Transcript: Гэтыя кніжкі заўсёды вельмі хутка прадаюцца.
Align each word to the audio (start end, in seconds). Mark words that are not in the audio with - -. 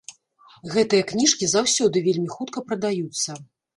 Гэтыя 0.75 1.03
кніжкі 1.11 1.49
заўсёды 1.51 2.03
вельмі 2.07 2.29
хутка 2.37 2.67
прадаюцца. 2.71 3.29